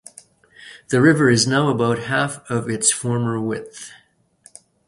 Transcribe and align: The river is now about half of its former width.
The 0.87 0.99
river 0.99 1.29
is 1.29 1.45
now 1.45 1.69
about 1.69 1.99
half 1.99 2.37
of 2.49 2.67
its 2.67 2.91
former 2.91 3.39
width. 3.39 3.91